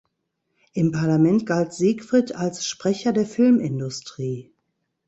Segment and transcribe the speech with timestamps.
[0.73, 4.51] Im Parlament galt Siegfried als Sprecher der Filmindustrie.